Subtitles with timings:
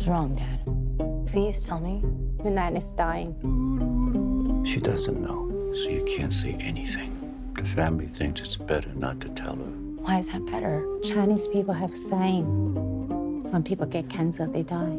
[0.00, 1.26] What's wrong, Dad?
[1.26, 2.02] Please tell me.
[2.42, 3.34] Your nan is dying.
[4.64, 7.12] She doesn't know, so you can't say anything.
[7.54, 9.72] The family thinks it's better not to tell her.
[10.00, 10.82] Why is that better?
[11.04, 12.46] Chinese people have saying
[13.52, 14.96] when people get cancer, they die.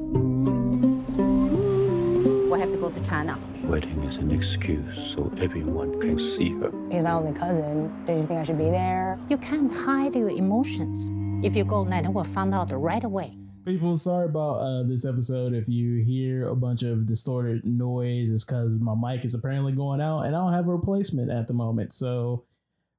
[2.52, 3.39] We have to go to China.
[3.63, 6.71] Wedding is an excuse so everyone can see her.
[6.91, 7.91] He's my only cousin.
[8.05, 9.18] Did you think I should be there?
[9.31, 11.09] You can't hide your emotions.
[11.43, 13.36] If you go, Nana will find out right away.
[13.66, 15.54] People, sorry about uh, this episode.
[15.54, 20.01] If you hear a bunch of distorted noise, it's because my mic is apparently going
[20.01, 21.93] out and I don't have a replacement at the moment.
[21.93, 22.46] So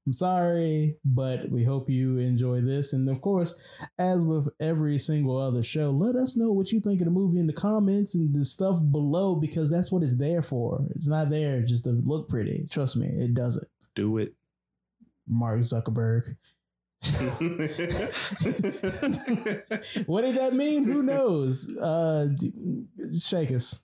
[0.07, 2.93] I'm sorry, but we hope you enjoy this.
[2.93, 3.61] And of course,
[3.99, 7.41] as with every single other show, let us know what you think of the movie
[7.41, 10.87] in the comments and the stuff below because that's what it's there for.
[10.95, 12.67] It's not there just to look pretty.
[12.71, 13.67] Trust me, it doesn't.
[13.95, 14.35] Do it.
[15.27, 16.37] Mark Zuckerberg.
[20.07, 20.85] what did that mean?
[20.85, 21.69] Who knows?
[21.77, 22.29] Uh,
[23.01, 23.83] Shakis.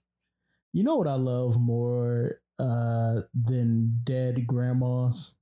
[0.73, 5.35] You know what I love more uh, than dead grandmas?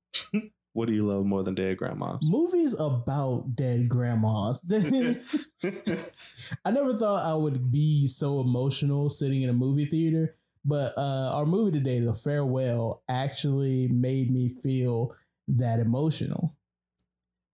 [0.73, 2.20] what do you love more than dead grandmas?
[2.23, 4.64] Movies about dead grandmas.
[6.64, 11.33] I never thought I would be so emotional sitting in a movie theater, but uh,
[11.34, 15.14] our movie today, The Farewell, actually made me feel
[15.48, 16.56] that emotional.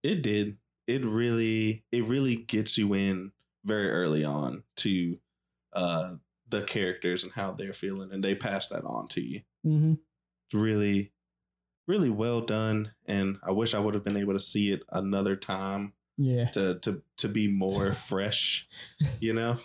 [0.03, 0.57] It did.
[0.87, 3.31] It really it really gets you in
[3.65, 5.17] very early on to
[5.71, 6.15] uh
[6.49, 9.41] the characters and how they're feeling and they pass that on to you.
[9.65, 9.93] Mm-hmm.
[9.93, 11.11] It's really
[11.87, 15.35] really well done and I wish I would have been able to see it another
[15.35, 16.49] time Yeah.
[16.51, 18.67] to to to be more fresh,
[19.19, 19.57] you know?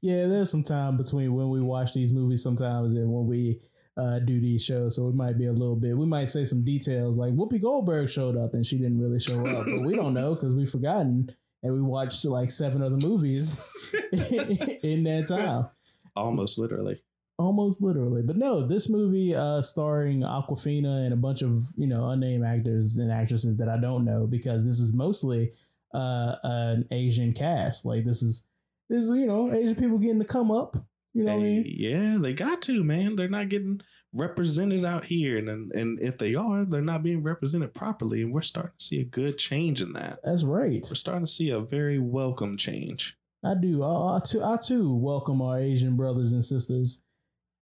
[0.00, 3.60] Yeah, there's some time between when we watch these movies sometimes and when we
[3.98, 4.96] uh, do these shows.
[4.96, 8.08] So it might be a little bit, we might say some details like Whoopi Goldberg
[8.08, 11.34] showed up and she didn't really show up, but we don't know because we've forgotten
[11.62, 15.66] and we watched like seven other movies in that time.
[16.14, 17.02] Almost literally.
[17.38, 18.22] Almost literally.
[18.22, 22.98] But no, this movie uh, starring Awkwafina and a bunch of, you know, unnamed actors
[22.98, 25.52] and actresses that I don't know because this is mostly
[25.92, 27.84] uh, an Asian cast.
[27.84, 28.46] Like this is,
[28.88, 30.76] this is, you know, Asian people getting to come up.
[31.18, 31.64] You know what I mean?
[31.66, 33.16] yeah, they got to, man.
[33.16, 33.80] They're not getting
[34.12, 35.36] represented out here.
[35.36, 38.22] And, and and if they are, they're not being represented properly.
[38.22, 40.20] And we're starting to see a good change in that.
[40.22, 40.80] That's right.
[40.88, 43.16] We're starting to see a very welcome change.
[43.44, 43.82] I do.
[43.82, 47.02] I, I, too, I too welcome our Asian brothers and sisters.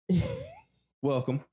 [1.03, 1.45] Welcome.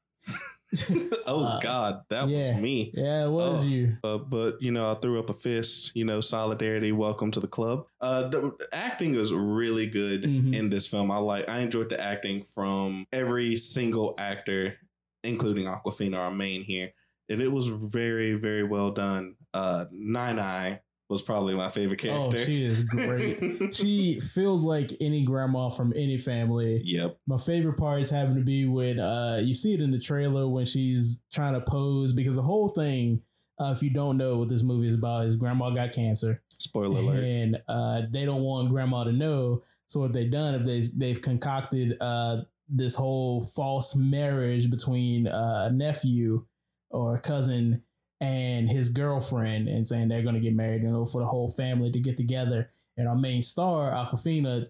[1.28, 2.54] oh Uh, God, that yeah.
[2.54, 2.92] was me.
[2.96, 3.64] Yeah, it was Oh.
[3.68, 3.98] you.
[4.04, 5.92] Uh, but you know, I threw up a fist.
[5.96, 6.92] You know, solidarity.
[6.92, 7.86] Welcome to the club.
[8.02, 10.54] Uh, the acting was really good Mhm.
[10.56, 11.12] in this film.
[11.12, 11.48] I like.
[11.50, 14.78] I enjoyed the acting from every single actor,
[15.24, 16.92] including Awkwafina, our main here,
[17.30, 19.36] and it was very, very well done.
[19.54, 20.82] Uh, Nai Nai
[21.14, 22.38] was probably my favorite character.
[22.40, 23.74] Oh, she is great.
[23.76, 26.82] she feels like any grandma from any family.
[26.84, 27.18] yep.
[27.28, 30.48] My favorite part is having to be when uh, you see it in the trailer
[30.48, 33.22] when she's trying to pose because the whole thing,
[33.60, 37.00] uh, if you don't know what this movie is about, is grandma got cancer Spoiler
[37.00, 37.24] alert.
[37.24, 39.62] and uh, they don't want grandma to know.
[39.88, 42.38] So what they've done is they they've concocted uh,
[42.68, 46.46] this whole false marriage between uh, a nephew
[46.90, 47.84] or a cousin
[48.24, 51.92] and his girlfriend, and saying they're going to get married, know, for the whole family
[51.92, 52.72] to get together.
[52.96, 54.68] And our main star, Awkwafina,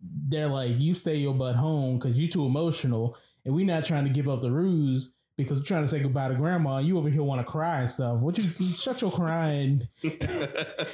[0.00, 4.04] they're like, "You stay your butt home because you're too emotional, and we're not trying
[4.04, 7.08] to give up the ruse." Because we're trying to say goodbye to grandma, you over
[7.08, 8.20] here want to cry and stuff.
[8.20, 9.88] What you shut your crying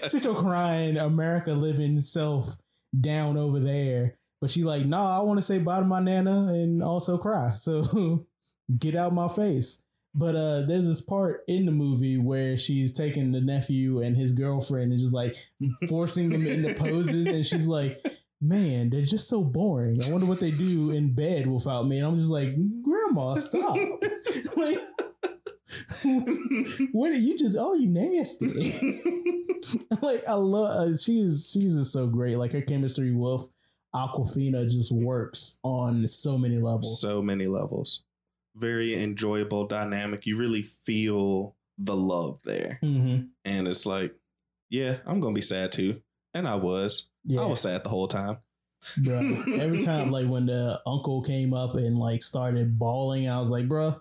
[0.06, 2.56] Sit your crying America living self
[2.98, 4.16] down over there.
[4.40, 7.56] But she like, nah, I want to say bye to my nana and also cry.
[7.56, 8.26] So
[8.78, 9.82] get out my face.
[10.18, 14.32] But uh there's this part in the movie where she's taking the nephew and his
[14.32, 15.36] girlfriend and just like
[15.88, 18.04] forcing them into poses and she's like,
[18.40, 20.04] Man, they're just so boring.
[20.04, 21.98] I wonder what they do in bed without me.
[21.98, 22.52] And I'm just like,
[22.82, 23.76] Grandma, stop.
[24.56, 24.78] like
[26.92, 28.46] what are you just oh you nasty
[30.02, 33.50] like i love uh, she's she's just so great like her chemistry with
[33.94, 38.02] Awkwafina just works on so many levels so many levels.
[38.58, 40.26] Very enjoyable, dynamic.
[40.26, 42.78] You really feel the love there.
[42.82, 44.14] hmm And it's like,
[44.70, 46.02] yeah, I'm gonna be sad too.
[46.34, 47.10] And I was.
[47.24, 48.38] yeah I was sad the whole time.
[48.96, 49.18] bro.
[49.60, 53.66] every time like when the uncle came up and like started bawling i was like
[53.66, 54.00] bruh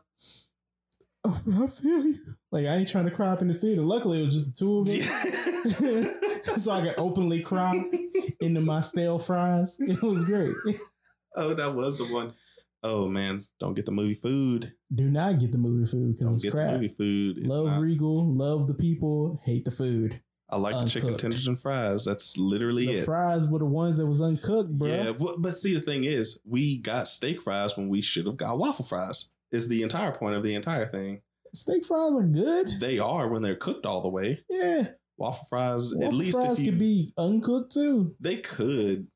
[1.26, 2.16] I I feel you.
[2.52, 3.82] Like I ain't trying to cry up in this theater.
[3.82, 7.84] Luckily, it was just the two of us, so I could openly cry
[8.40, 9.78] into my stale fries.
[9.80, 10.54] It was great.
[11.36, 12.34] oh, that was the one.
[12.84, 14.74] Oh man, don't get the movie food.
[14.94, 16.68] Do not get the movie food because it's get crap.
[16.68, 17.38] the movie food.
[17.40, 20.22] It's love not- Regal, love the people, hate the food.
[20.50, 22.06] I like the chicken tenders and fries.
[22.06, 23.06] That's literally The it.
[23.06, 24.88] fries were the ones that was uncooked, bro.
[24.88, 28.38] Yeah, but, but see, the thing is, we got steak fries when we should have
[28.38, 29.30] got waffle fries.
[29.52, 31.22] Is the entire point of the entire thing.
[31.54, 32.80] Steak fries are good.
[32.80, 34.40] They are when they're cooked all the way.
[34.50, 38.16] Yeah, Waffle fries, at least fries if you could be uncooked too.
[38.22, 39.08] they could.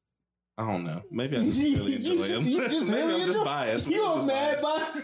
[0.57, 1.01] I don't know.
[1.09, 3.87] Maybe I just really You enjoy just- you just Maybe really I'm just biased.
[3.89, 5.03] You I'm a just mad biased.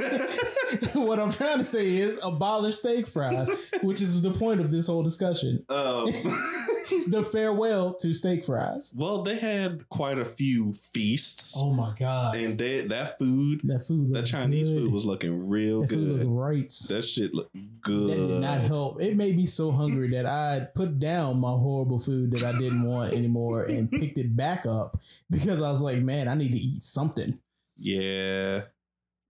[0.84, 0.96] boss?
[0.96, 3.50] what I'm trying to say is abolish steak fries,
[3.82, 5.64] which is the point of this whole discussion.
[5.70, 6.06] um,
[7.08, 8.94] The farewell to steak fries.
[8.98, 13.88] well, they had quite a few feasts, Oh my god, and they, that food, that
[13.88, 14.84] food, that Chinese good.
[14.84, 16.00] food was looking real that good.
[16.00, 16.74] looked right.
[16.90, 18.10] That shit looked good.
[18.10, 19.02] That did not help.
[19.02, 22.84] It made me so hungry that I put down my horrible food that I didn't
[22.84, 24.98] want anymore and picked it back up
[25.30, 27.40] because I was like, man, I need to eat something.
[27.78, 28.64] Yeah,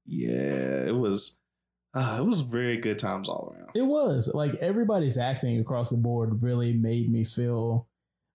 [0.06, 1.38] yeah, it was.
[1.98, 3.72] Uh, it was very good times all around.
[3.76, 7.88] It was like everybody's acting across the board really made me feel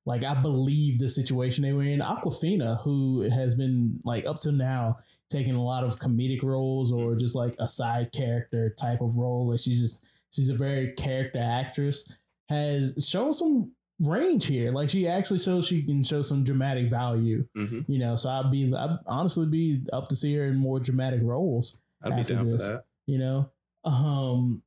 [0.05, 2.01] like I believe the situation they were in.
[2.01, 4.97] Awkwafina, who has been like up to now
[5.31, 9.51] taking a lot of comedic roles or just like a side character type of role,
[9.51, 12.09] like she's just she's a very character actress,
[12.49, 13.71] has shown some
[14.01, 14.73] range here.
[14.73, 17.47] Like she actually shows she can show some dramatic value.
[17.55, 20.81] hmm You know, so I'd be I'd honestly be up to see her in more
[20.81, 22.67] dramatic roles I'd be After down this.
[22.67, 22.85] for that.
[23.07, 23.51] You know
[23.85, 24.63] um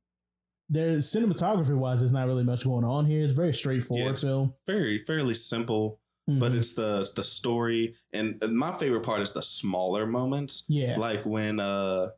[0.68, 4.22] there's cinematography wise there's not really much going on here it's very straightforward Yeah, it's-
[4.22, 6.56] film Very fairly simple, but Mhm.
[6.58, 11.24] it's the it's the story, and my favorite part is the smaller moments, yeah like
[11.24, 12.08] when uh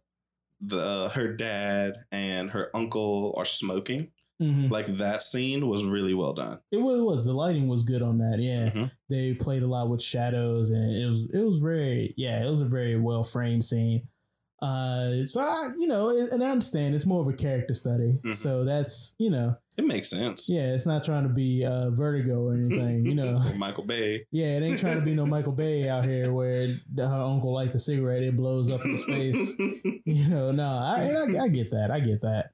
[0.61, 4.11] the her dad and her uncle are smoking.
[4.43, 4.71] Mhm.
[4.71, 6.59] Like that scene was really well done.
[6.73, 8.91] it was, was the lighting was good on that yeah Mhm.
[9.09, 12.61] they played a lot with shadows and it was it was very yeah it was
[12.61, 14.09] a very well framed scene
[14.61, 18.35] uh so I, you know and I understand it's more of a character study Mhm.
[18.35, 20.49] so that's you know It makes sense.
[20.49, 24.25] yeah it's not trying to be uh vertigo or anything you know Michael Bay.
[24.33, 27.73] Yeah, it ain't trying to be no Michael Bay out here where her uncle light
[27.73, 29.55] the cigarette, it blows up in his face.
[30.05, 32.51] You know, no, I, I I get that, I get that.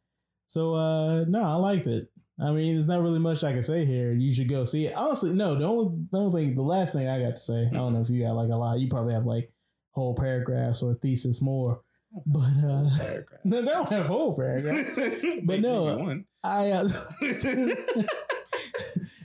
[0.49, 2.09] So, uh, no, I liked it.
[2.41, 4.13] I mean, there's not really much I can say here.
[4.13, 4.95] You should go see it.
[4.97, 7.75] Honestly, no, the only, the only thing, the last thing I got to say, I
[7.77, 8.81] don't know if you got like a lot.
[8.81, 9.53] You probably have like
[9.93, 11.81] whole paragraphs or thesis more,
[12.27, 13.41] but uh, Paragraph.
[13.45, 14.97] no, they don't have whole paragraphs.
[14.97, 16.23] Maybe no.
[16.43, 16.89] I, uh,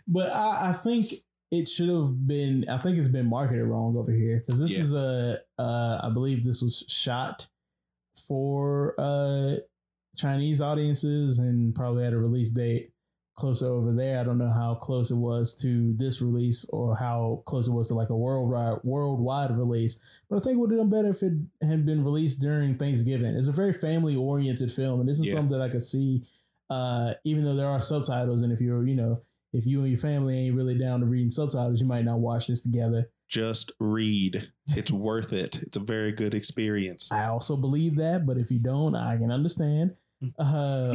[0.08, 1.14] but I, I think
[1.52, 2.68] it should have been.
[2.70, 4.80] I think it's been marketed wrong over here because this Yeah.
[4.80, 5.40] is a.
[5.58, 7.48] Uh, I believe this was shot
[8.28, 9.56] for uh
[10.16, 12.92] Chinese audiences and probably had a release date
[13.40, 14.20] closer over there.
[14.20, 17.88] I don't know how close it was to this release or how close it was
[17.88, 20.00] to like a worldwide worldwide release.
[20.30, 21.34] But I think it would have done better if it
[21.66, 23.36] had been released during Thanksgiving.
[23.36, 25.34] It's a very family oriented film, and this is Yeah.
[25.34, 26.24] something that I could see.
[26.70, 29.22] Uh, even though there are subtitles, and if you're, you know,
[29.54, 32.46] if you and your family ain't really down to reading subtitles, you might not watch
[32.48, 33.10] this together.
[33.28, 34.52] Just read.
[34.76, 35.64] It's worth it.
[35.64, 37.12] It's a very good experience.
[37.12, 39.96] I also believe that, but if you don't, I can understand.
[40.38, 40.94] Uh,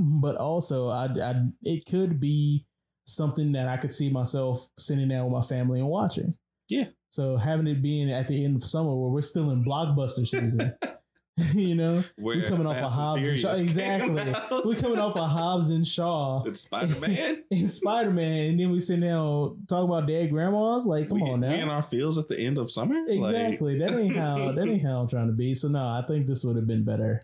[0.20, 2.66] but also, I, I it could be
[3.06, 6.34] something that I could see myself sitting down with my family and watching.
[6.68, 6.86] Yeah.
[7.10, 10.74] So having it being at the end of summer where we're still in blockbuster season,
[11.54, 13.52] you know, Where we're coming off of Fast and Hobbs and Shaw.
[13.52, 16.44] Exactly, we're coming off of Hobbs and Shaw.
[16.46, 17.42] It's Spider Man.
[17.50, 20.86] in Spider Man, and then we sit down talk about dead grandmas.
[20.86, 21.48] Like, come we, on now.
[21.48, 22.94] we in our fields at the end of summer.
[23.08, 23.78] Like, Exactly.
[23.78, 25.54] that ain't how that ain't how I'm trying to be.
[25.56, 27.22] So no, I think this would have been better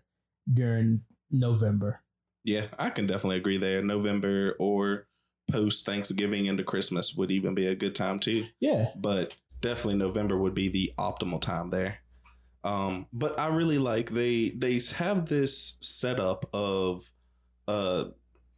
[0.53, 2.01] during November.
[2.47, 3.83] Yeah, I can definitely agree there.
[3.83, 5.09] November or
[5.51, 8.47] post Thanksgiving into Christmas would even be a good time too.
[8.61, 8.91] Yeah.
[8.97, 11.99] But definitely November would be the optimal time there.
[12.63, 17.11] Um, but I really like they they have this setup of
[17.67, 18.07] uh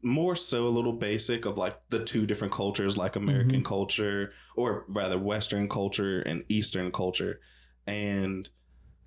[0.02, 4.84] more so a little basic of like the two different cultures like American culture or
[4.88, 7.40] rather Western culture and Eastern culture.
[7.86, 8.48] And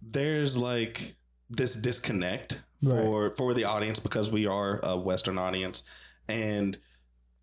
[0.02, 1.16] there's like
[1.50, 5.84] this disconnect for for the audience because we are a Western audience.
[6.28, 6.78] And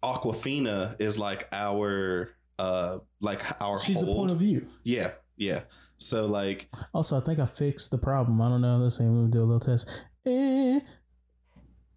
[0.02, 4.66] Awkwafina is like our uh like our She's the point of view.
[4.82, 5.62] Yeah, yeah.
[5.98, 8.40] So like Also, I think I fixed the problem.
[8.40, 8.78] I don't know.
[8.78, 9.04] Let's see.
[9.04, 9.88] Me do a little test.
[10.26, 10.80] Eh.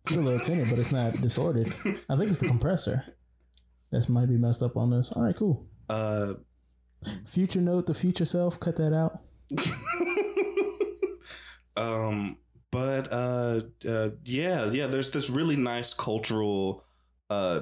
[0.05, 1.67] It's a little tinted, but it's not disordered.
[2.09, 3.05] I think it's the compressor.
[3.91, 5.11] That's might be messed up on this.
[5.11, 5.67] All right, cool.
[5.89, 6.33] uh
[7.25, 8.59] Future note: the future self.
[8.59, 9.19] Cut that out.
[11.77, 12.37] um
[12.71, 16.83] but uh, uh yeah, yeah, there's this really nice cultural
[17.29, 17.61] uh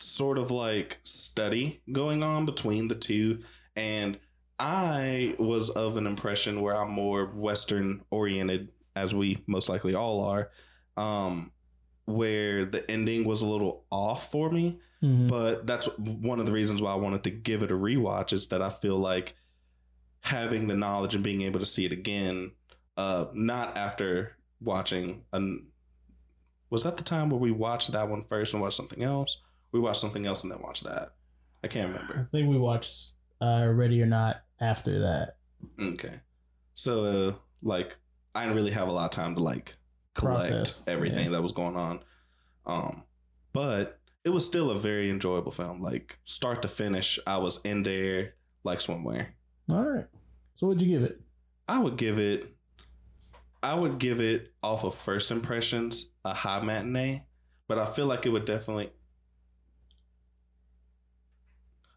[0.00, 3.40] sort of like study going on between the two
[3.74, 4.18] and
[4.60, 10.24] I was of an impression where I'm more western oriented as we most likely all
[10.24, 10.50] are.
[10.96, 11.52] Um
[12.04, 14.78] where the ending was a little off for me.
[15.02, 15.28] Mhm.
[15.28, 18.48] But that's one of the reasons why I wanted to give it a rewatch is
[18.48, 19.34] that I feel like
[20.20, 22.52] having the knowledge and being able to see it again,
[22.96, 25.66] uh, not after watching an
[26.70, 29.42] was that the time where we watched that one first and watched something else?
[29.72, 31.14] We watched something else and then watched that.
[31.64, 32.28] I can't remember.
[32.28, 35.36] I think we watched uh, Ready or Not after that.
[35.80, 36.20] Okay.
[36.74, 37.96] So uh, like
[38.34, 39.76] I didn't really have a lot of time to like
[40.14, 41.30] collect Process, everything yeah.
[41.32, 42.00] that was going on.
[42.66, 43.04] Um
[43.52, 45.80] but it was still a very enjoyable film.
[45.80, 49.28] Like start to finish, I was in there like swimwear.
[49.72, 50.06] All right.
[50.54, 51.20] So what'd you give it?
[51.66, 52.54] I would give it
[53.62, 57.24] I would give it off of first impressions a high matinee,
[57.66, 58.90] but I feel like it would definitely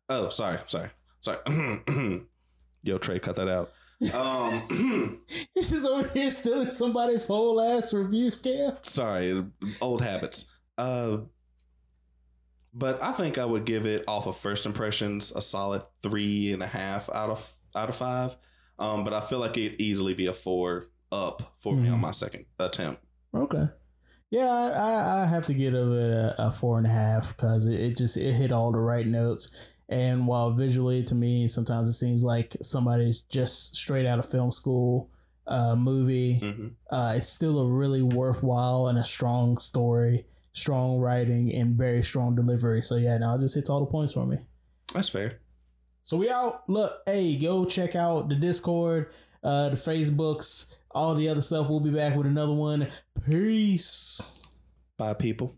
[0.10, 0.90] Oh, sorry, sorry.
[1.22, 1.38] Sorry.
[2.84, 3.72] Yo, Trae, cut that out.
[4.14, 5.22] Um
[5.54, 8.78] He's just over here stealing somebody's whole ass review scale.
[8.82, 9.46] sorry,
[9.80, 10.52] old habits.
[10.78, 11.20] Uh,
[12.74, 16.64] but I think I would give it off of first impressions a solid three and
[16.64, 18.36] a half out of out of five.
[18.80, 21.94] Um, but I feel like it'd easily be a four up for me Mhm.
[21.96, 23.04] on my second attempt.
[23.34, 23.68] Okay.
[24.30, 27.78] Yeah, I, I, have to give it a, a four and a half because it,
[27.80, 29.52] it just it hit all the right notes.
[29.90, 34.52] And while visually to me sometimes it seems like somebody's just straight out of film
[34.54, 35.10] school
[35.48, 41.54] uh, movie, hmm uh, it's still a really worthwhile and a strong story, strong writing,
[41.54, 42.82] and very strong delivery.
[42.82, 44.38] So yeah, no, it just hits all the points for me.
[44.94, 45.40] That's fair.
[46.04, 46.70] So we out.
[46.70, 49.12] Look, hey, go check out the Discord,
[49.44, 51.69] uh, the Facebooks, all the other stuff.
[51.69, 52.89] We'll be back with another one.
[53.25, 54.41] Peace.
[54.97, 55.55] Bye, people.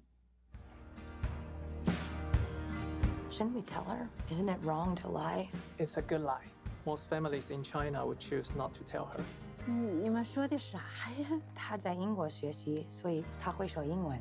[3.30, 4.08] Shouldn't we tell her?
[4.30, 5.48] Isn't it wrong to lie?
[5.78, 6.46] It's a good lie.
[6.84, 9.22] Most families in China would choose not to tell her.
[9.66, 10.78] 你们说的啥
[11.18, 11.40] 呀？
[11.54, 14.18] 她在英国学习，所以她会说英文。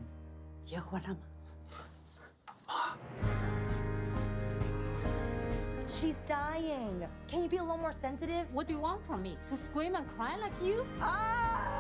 [0.62, 1.17] 结婚了吗？
[6.02, 7.06] She's dying.
[7.28, 8.52] Can you be a little more sensitive?
[8.52, 9.38] What do you want from me?
[9.47, 10.85] To scream and cry like you?
[11.00, 11.71] Ah!